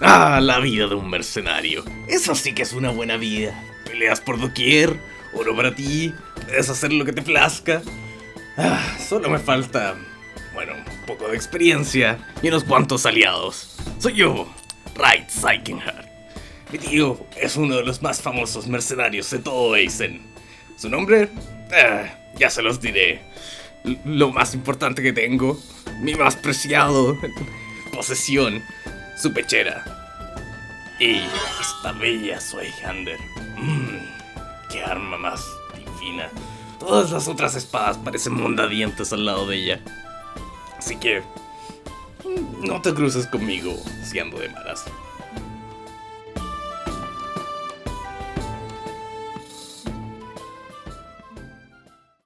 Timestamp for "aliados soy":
13.06-14.14